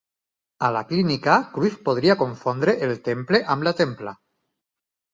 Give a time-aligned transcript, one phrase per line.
[0.67, 4.19] A la clínica, Cruyff podria confondre el temple amb la templa.